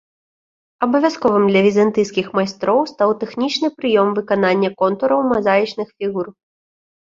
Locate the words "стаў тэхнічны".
2.93-3.67